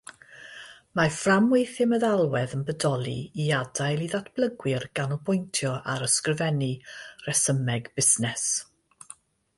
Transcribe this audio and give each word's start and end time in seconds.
Mae 0.99 1.09
fframweithiau 1.17 1.89
meddalwedd 1.91 2.55
yn 2.59 2.63
bodoli 2.69 3.13
i 3.45 3.45
adael 3.59 4.01
i 4.07 4.09
ddatblygwyr 4.15 4.87
ganolbwyntio 5.01 5.77
ar 5.97 6.09
ysgrifennu 6.09 6.71
rhesymeg 7.27 7.95
busnes. 8.01 8.49